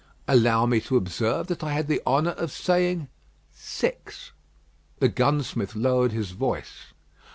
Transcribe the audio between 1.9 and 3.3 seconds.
honour of saying